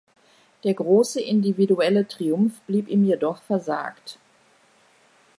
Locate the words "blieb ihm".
2.61-3.03